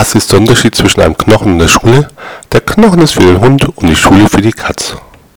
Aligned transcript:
Was 0.00 0.14
ist 0.14 0.32
der 0.32 0.38
Unterschied 0.38 0.74
zwischen 0.74 1.02
einem 1.02 1.14
Knochen 1.14 1.52
und 1.52 1.58
der 1.58 1.68
Schule? 1.68 2.08
Der 2.52 2.62
Knochen 2.62 3.02
ist 3.02 3.12
für 3.12 3.20
den 3.20 3.38
Hund 3.38 3.68
und 3.76 3.86
die 3.86 3.94
Schule 3.94 4.30
für 4.30 4.40
die 4.40 4.50
Katze. 4.50 4.96